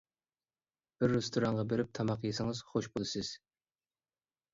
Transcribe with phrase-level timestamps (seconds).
[1.01, 3.31] بىر رېستورانغا بېرىپ تاماق يېسىڭىز، خوش بولىسىز.